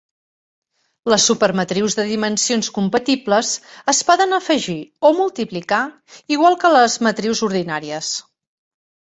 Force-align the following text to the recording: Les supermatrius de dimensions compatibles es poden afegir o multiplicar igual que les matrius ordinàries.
Les 1.11 1.25
supermatrius 1.31 1.95
de 1.99 2.05
dimensions 2.11 2.69
compatibles 2.77 3.51
es 3.93 4.01
poden 4.09 4.33
afegir 4.39 4.79
o 5.11 5.13
multiplicar 5.21 5.83
igual 6.39 6.59
que 6.65 6.75
les 6.79 6.99
matrius 7.11 7.45
ordinàries. 7.51 8.13